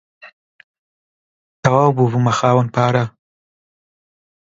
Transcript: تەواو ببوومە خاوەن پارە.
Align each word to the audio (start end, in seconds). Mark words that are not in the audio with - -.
تەواو 1.61 1.95
ببوومە 1.97 2.33
خاوەن 2.39 2.67
پارە. 2.75 3.05